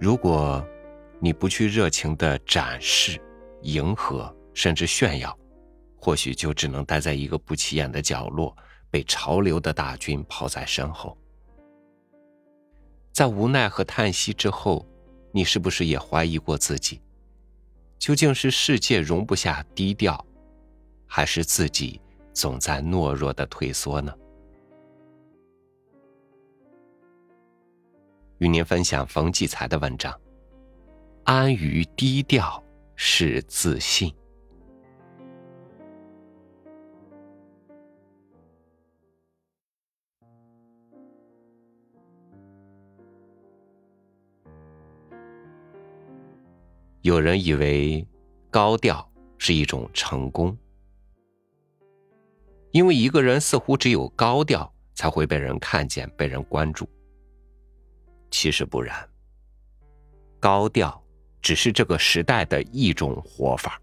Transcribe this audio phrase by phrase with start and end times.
[0.00, 0.62] 如果
[1.20, 3.20] 你不去热情的展示、
[3.62, 5.36] 迎合，甚至炫耀，
[5.96, 8.54] 或许就只能待在一个不起眼的角落，
[8.90, 11.16] 被潮流的大军抛在身后。
[13.12, 14.86] 在无奈和叹息之后，
[15.32, 17.00] 你是不是也怀疑过自己？
[17.98, 20.22] 究竟是世界容不下低调，
[21.06, 22.00] 还是自己
[22.34, 24.12] 总在懦弱的退缩呢？
[28.44, 30.14] 与您分享冯骥才的文章：
[31.24, 32.62] 安于低调
[32.94, 34.14] 是自信。
[47.00, 48.06] 有人以为
[48.50, 50.54] 高调是一种成功，
[52.72, 56.86] 因为一个人似乎只有高调才会被人看见、被人关注。
[58.34, 59.08] 其实不然，
[60.40, 61.00] 高调
[61.40, 63.80] 只是这个时代的一种活法。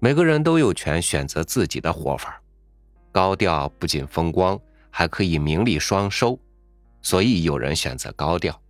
[0.00, 2.42] 每个人都有权选择自己的活法，
[3.12, 6.36] 高调不仅风光，还可以名利双收，
[7.00, 8.60] 所以有人选择高调。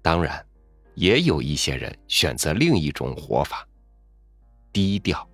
[0.00, 0.42] 当然，
[0.94, 3.68] 也有一些人选择另一种活法——
[4.72, 5.28] 低调。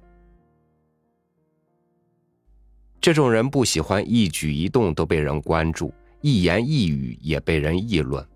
[3.01, 8.27] 这种人不喜欢一举一动都被人关注，一言一语也被人议论，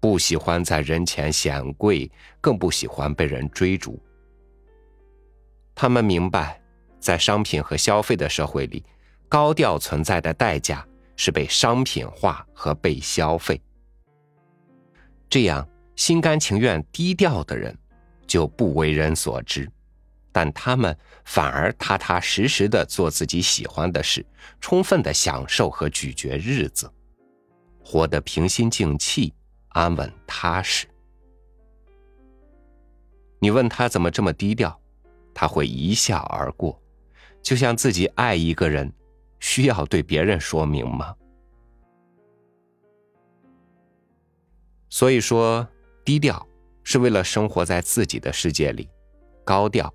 [0.00, 4.00] 不喜欢在人前显贵，更不喜欢被人追逐。
[5.74, 6.60] 他们明白，
[6.98, 8.82] 在商品和消费的社会里，
[9.28, 13.60] 高调存在的代价是被商品化和被消费。
[15.28, 17.76] 这样，心甘情愿低调的人
[18.26, 19.70] 就不为人所知，
[20.32, 24.24] 但他们反而踏踏实实的做自己喜欢的事，
[24.60, 26.90] 充分的享受和咀嚼日子，
[27.90, 29.32] 活得平心静气、
[29.68, 30.86] 安稳踏实。
[33.38, 34.78] 你问他怎么这么低调，
[35.32, 36.78] 他会一笑而过，
[37.42, 38.92] 就像自己爱一个人，
[39.40, 41.16] 需要对别人说明吗？
[44.90, 45.66] 所以说，
[46.04, 46.46] 低调
[46.84, 48.86] 是为了生活在自己的世界里，
[49.46, 49.90] 高调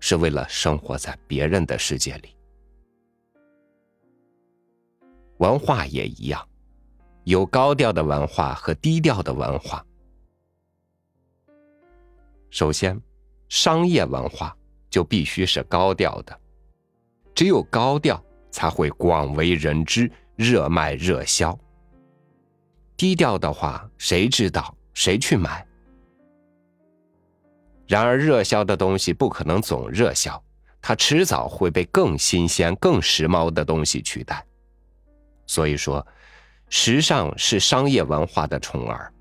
[0.00, 2.34] 是为了生活在别人的世界里。
[5.36, 6.48] 文化也一样，
[7.26, 9.84] 有高调的文化和低调的文化。
[12.50, 13.00] 首先，
[13.48, 14.56] 商业文化
[14.88, 16.38] 就必须是高调的，
[17.34, 21.58] 只有高调才会广为人知、热卖热销。
[22.96, 25.66] 低调的话，谁知道谁去买？
[27.88, 30.40] 然而，热销的东西不可能总热销，
[30.80, 34.46] 它迟早会被更新鲜、更时髦的东西取代。
[35.48, 36.06] 所以说，
[36.68, 39.12] 时尚是商业文化的宠儿。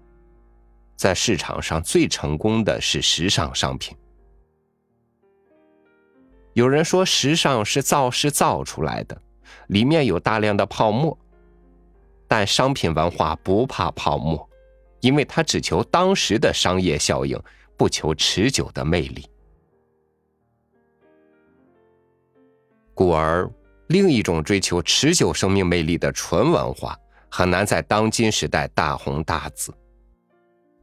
[0.96, 3.96] 在市场上最成功的是时尚商品。
[6.54, 9.22] 有人说，时尚是造势造出来的，
[9.68, 11.18] 里面有大量的泡沫。
[12.28, 14.50] 但商品文化不怕泡沫，
[15.02, 17.40] 因为它只求当时的商业效应，
[17.78, 19.28] 不求持久的魅力。
[22.94, 23.48] 故而，
[23.88, 26.98] 另一种追求持久生命魅力的纯文化，
[27.38, 29.74] 很难在当今时代大红大紫。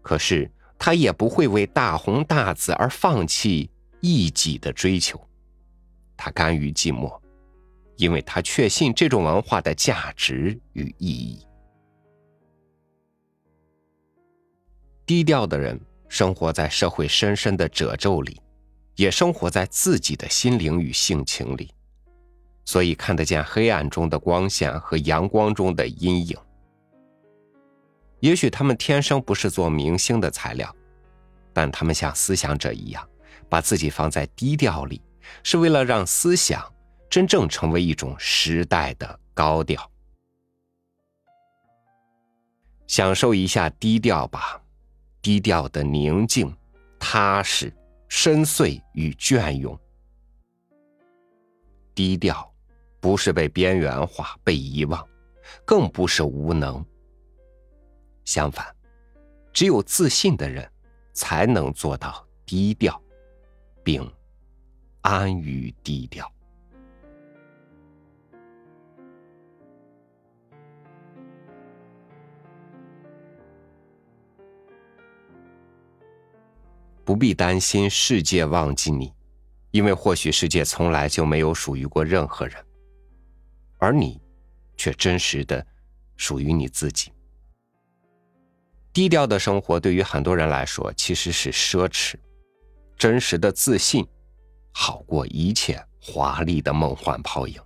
[0.02, 3.70] 可是，他也不会为大红大紫而放弃
[4.02, 5.18] 一己的追求，
[6.14, 7.18] 他甘于寂寞。
[7.96, 11.46] 因为他确信这种文化的价值与意义。
[15.06, 18.38] 低调的人生活在社会深深的褶皱里，
[18.96, 21.72] 也生活在自己的心灵与性情里，
[22.72, 26.34] 所以看得见黑暗中的光线和阳光中的阴影。
[28.20, 30.74] 也许他们天生不是做明星的材料，
[31.52, 33.06] 但他们像思想者一样，
[33.46, 35.02] 把自己放在低调里，
[35.42, 36.66] 是为了让思想。
[37.10, 39.90] 真正成为一种时代的高调，
[42.86, 44.58] 享受一下低调吧，
[45.20, 46.56] 低调的宁静、
[46.98, 47.70] 踏实、
[48.08, 49.78] 深邃与隽永。
[51.94, 52.50] 低调，
[53.02, 55.04] 不是被边缘化、被遗忘，
[55.64, 56.82] 更不是无能。
[58.24, 58.64] 相反，
[59.52, 60.70] 只有自信的人，
[61.12, 63.02] 才能做到低调，
[63.82, 64.08] 并
[65.00, 66.30] 安于低调。
[77.04, 79.12] 不必担心世界忘记你，
[79.72, 82.64] 因为或许世界从来就没有属于过任何人，
[83.82, 84.20] 而你，
[84.76, 85.66] 却真实的
[86.16, 87.12] 属于你自己。
[88.92, 92.14] 低调的生活对于很多人来说其实是奢侈，
[92.96, 94.06] 真实的自信
[94.72, 97.60] 好过一切华丽的梦幻泡影。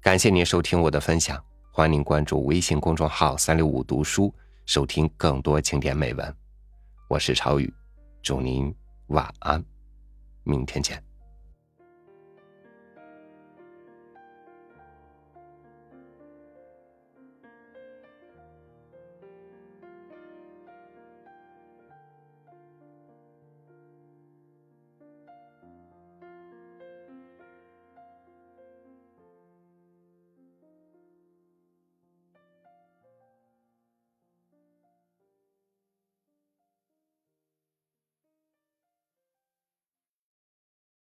[0.00, 1.40] 感谢您收听我的分享，
[1.70, 4.34] 欢迎您关注微信公众号“三六五读书”，
[4.66, 6.36] 收听更多经典美文。
[7.08, 7.72] 我是朝宇，
[8.24, 8.74] 祝您
[9.06, 9.64] 晚安，
[10.42, 11.05] 明天见。